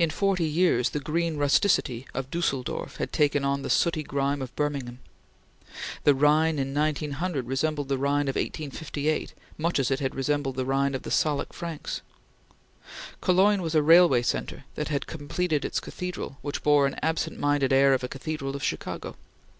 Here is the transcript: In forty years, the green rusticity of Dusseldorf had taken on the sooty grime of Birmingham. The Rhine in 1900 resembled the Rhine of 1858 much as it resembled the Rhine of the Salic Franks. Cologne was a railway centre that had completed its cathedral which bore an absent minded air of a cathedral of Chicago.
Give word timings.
In 0.00 0.10
forty 0.10 0.46
years, 0.48 0.90
the 0.90 0.98
green 0.98 1.36
rusticity 1.36 2.04
of 2.12 2.28
Dusseldorf 2.28 2.96
had 2.96 3.12
taken 3.12 3.44
on 3.44 3.62
the 3.62 3.70
sooty 3.70 4.02
grime 4.02 4.42
of 4.42 4.52
Birmingham. 4.56 4.98
The 6.02 6.12
Rhine 6.12 6.58
in 6.58 6.74
1900 6.74 7.46
resembled 7.46 7.86
the 7.86 7.96
Rhine 7.96 8.26
of 8.26 8.34
1858 8.34 9.32
much 9.56 9.78
as 9.78 9.92
it 9.92 10.12
resembled 10.12 10.56
the 10.56 10.64
Rhine 10.64 10.96
of 10.96 11.02
the 11.04 11.12
Salic 11.12 11.52
Franks. 11.54 12.00
Cologne 13.20 13.62
was 13.62 13.76
a 13.76 13.80
railway 13.84 14.22
centre 14.22 14.64
that 14.74 14.88
had 14.88 15.06
completed 15.06 15.64
its 15.64 15.78
cathedral 15.78 16.38
which 16.42 16.64
bore 16.64 16.88
an 16.88 16.98
absent 17.00 17.38
minded 17.38 17.72
air 17.72 17.94
of 17.94 18.02
a 18.02 18.08
cathedral 18.08 18.56
of 18.56 18.64
Chicago. 18.64 19.14